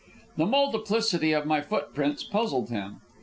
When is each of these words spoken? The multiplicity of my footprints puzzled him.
The 0.35 0.47
multiplicity 0.47 1.31
of 1.31 1.45
my 1.45 1.61
footprints 1.61 2.23
puzzled 2.23 2.71
him. 2.71 3.01